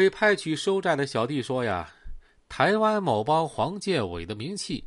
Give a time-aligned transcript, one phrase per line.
[0.00, 1.92] 被派去收债的小弟说呀
[2.48, 4.82] ：“台湾某帮黄建伟的名气，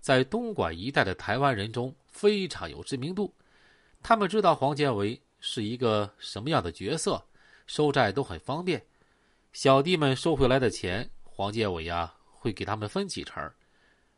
[0.00, 3.32] 在东莞一带的台湾人中非常有知名度。
[4.02, 7.24] 他们知道黄建伟是一个什么样的角色，
[7.68, 8.84] 收债都很方便。
[9.52, 13.48] 小弟们收回来的钱，黄建伟呀会给他们分几成。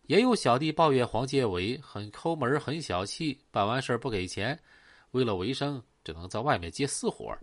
[0.06, 4.58] 也有小弟抱怨黄建伟很抠门、很小气，办完事不给钱，
[5.10, 7.36] 为了维生，只能在外面接私活。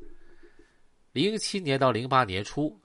[1.11, 2.75] 零七年到零八年初。”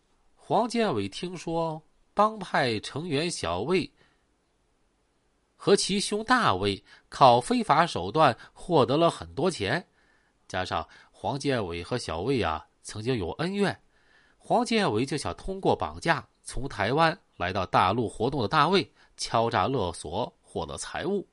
[0.51, 1.81] 黄建伟听说
[2.13, 3.89] 帮派成员小魏
[5.55, 9.87] 和其兄大卫靠非法手段获得了很多钱，
[10.49, 13.81] 加上黄建伟和小魏啊曾经有恩怨，
[14.39, 21.25] 黄建伟就想通过绑架从台湾来到大陆活动的大卫敲诈勒索获得财物。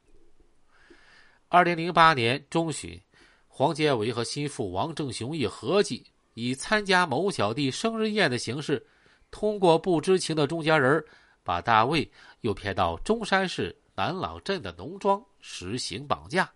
[1.47, 3.01] 二零零八年中旬，
[3.47, 6.05] 黄建伟和心腹王正雄一合计，
[6.35, 8.85] 以参加某小弟生日宴的形式。
[9.29, 11.03] 通过不知情的中间人，
[11.43, 16.51] 把大卫诱骗到中山市南朗镇的农庄实行绑架。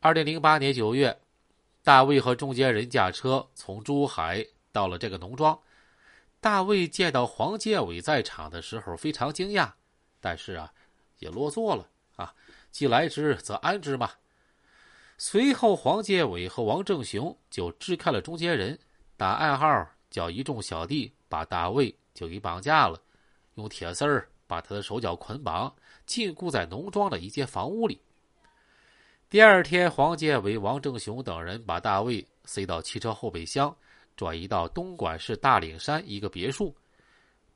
[0.00, 1.20] 二零零八年九月，
[1.82, 5.58] 大卫和中间人驾车从珠海到了这个农庄。
[6.40, 9.70] 大卫见到黄建伟在场的时候非常惊讶，
[10.20, 10.72] 但是啊，
[11.20, 12.34] 也落座了啊，
[12.72, 14.10] 既来之则安之嘛。
[15.16, 18.76] 随后，黄建伟和王正雄就支开了中间人，
[19.16, 21.10] 打暗号叫一众小弟。
[21.28, 23.00] 把大卫就给绑架了，
[23.54, 25.74] 用铁丝儿把他的手脚捆绑，
[26.04, 27.98] 禁锢在农庄的一间房屋里。
[29.30, 33.74] 第二天，黄建伟、王正雄等人把大卫塞到汽车后备箱，
[34.14, 36.76] 转移到东莞市大岭山一个别墅。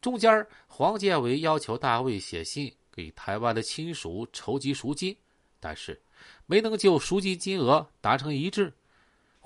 [0.00, 5.14] 中间，黄建伟要求大卫写信给台湾的亲属筹集赎金，
[5.60, 6.00] 但是
[6.46, 8.72] 没能就赎金金额达成一致。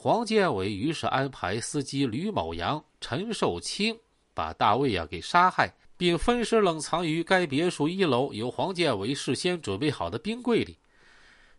[0.02, 3.94] 黄建伟于是安排司机吕某阳、陈寿清。
[4.32, 10.78] 把大卫呀给杀害，并分尸冷藏于该别墅一楼由黄建伟事先准备好的冰柜里。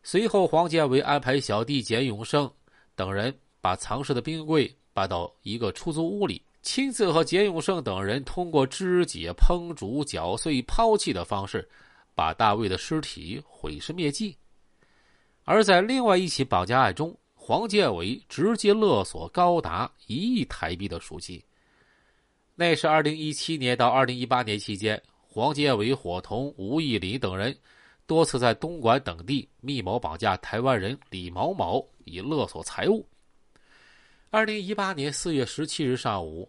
[0.01, 2.51] 随后，黄建伟安排小弟简永胜
[2.95, 11.69] 等人把藏尸的冰柜搬到一个出租屋里，亲自和简永胜等人通过肢解、烹煮、搅碎、抛弃的方式，
[12.15, 14.35] 把大卫的尸体毁尸灭迹。
[15.43, 21.41] 而在另外一起绑架案中，黄建伟直接勒索高达一亿台币的赎金。
[22.53, 27.57] 那是二零一七年到二零一八年期间，黄建伟伙同吴义林等人
[28.05, 33.03] 多次在东莞等地密谋绑架台湾人李某某，以勒索财物。
[34.29, 36.47] 二零一八年四月十七日上午，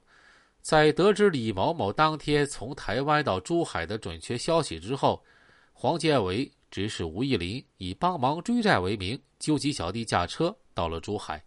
[0.61, 5.25] 在得知李某某当天从台湾到珠海的准确消息之后，
[5.73, 11.43] 黄建伟指使吴义林以帮忙追债为名，纠集小弟驾车到了珠海。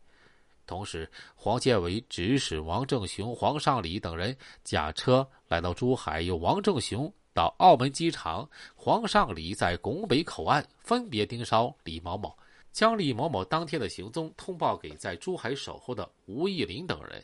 [0.67, 12.35] 同时，黄建伟指使王正雄、黄尚礼等人驾车来到珠海，由王正雄到澳门机场，黄尚礼在拱北口岸分别盯梢李某某，
[12.71, 17.23] 将李某某当天的行踪通报给在珠海守候的吴义林等人。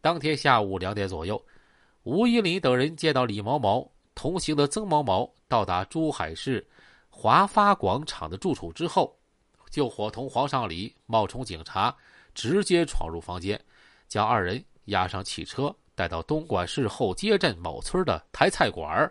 [0.00, 1.44] 当天下午两点左右，
[2.04, 6.66] 吴义林等人见到李某某同行的曾某某到达珠海市
[7.10, 9.14] 华发广场的住处之后，
[9.74, 11.92] 就伙同黄尚礼冒充警察。
[12.32, 13.60] 直接闯入房间，
[14.06, 19.10] 将二人押上汽车，带到东莞市后街镇某村的台菜馆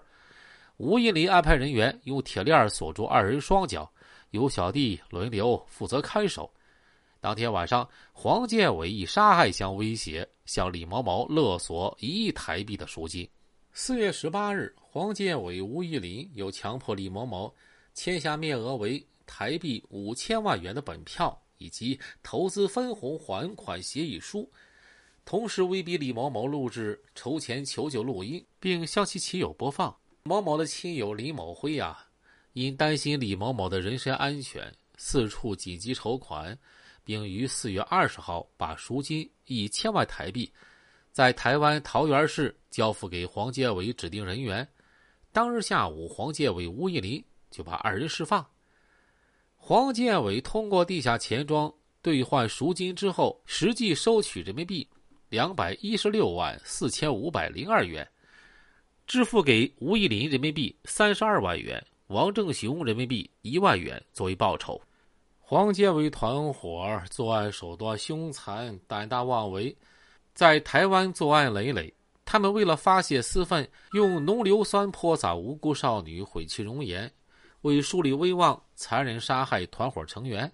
[0.78, 3.90] 吴义林安排人员用铁链锁住二人双脚，
[4.32, 6.50] 由小弟轮流负责看守。
[7.22, 13.30] 当天晚上，黄建伟以杀害相威胁，向李某某勒索一亿台币的赎金。
[13.72, 17.54] 四月十八日，黄建伟、吴义林又强迫李某某
[17.94, 21.40] 签下面额为台币五千万元的本票。
[21.60, 24.52] 以及投资分红还款协议书，
[25.24, 29.96] 同时威逼李某某录制筹钱求救录音，并向其亲友播放。
[30.24, 32.06] 某某的亲友李某辉呀，
[32.52, 36.58] 因担心李某某的人身安全，四处紧急筹款，
[37.06, 40.52] 并于四月二十号把赎金一千万台币，
[41.14, 44.68] 在台湾桃园市交付给黄建伟指定人员。
[45.32, 48.46] 当日下午，黄建伟、吴义林就把二人释放。
[49.66, 54.86] 黄建伟通过地下钱庄兑换赎金之后，实际收取人民币
[55.30, 58.06] 两百一十六万四千五百零二元，
[59.08, 64.82] 支付给吴义林人民币三十二万元、王正雄人民币一万元作为报酬。
[65.40, 69.74] 黄建伟团伙作案手段凶残、胆大妄为，
[70.34, 71.94] 在台湾作案累累。
[72.26, 77.10] 他们为了发泄私愤，用浓硫酸泼洒无辜少女，毁其容颜。
[77.64, 80.52] 为树立威望，残忍杀害团伙成员。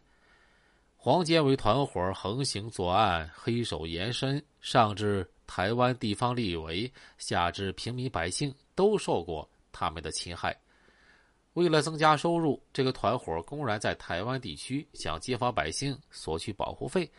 [0.95, 10.55] 黄建为团伙横行作案，黑手延伸，上至台湾地方立委下至平民百姓都受过他们的侵害。
[11.53, 17.09] 为了增加收入，这个团伙公然在台湾地区向街坊百姓索取保护费，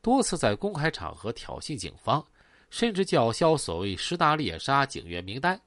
[0.00, 2.24] 多次在公开场合挑衅警方，
[2.70, 5.60] 甚至叫嚣所谓“十大猎杀”警员名单。